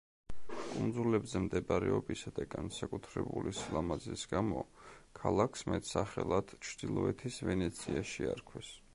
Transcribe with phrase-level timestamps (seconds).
[0.67, 4.63] კუნძულებზე მდებარეობისა და განსაკუთრებული სილამაზის გამო,
[5.19, 8.71] ქალაქს მეტსახელად „ჩრდილოეთის ვენეცია“ შეარქვეს.